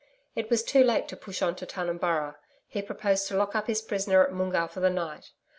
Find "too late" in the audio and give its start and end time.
0.63-1.07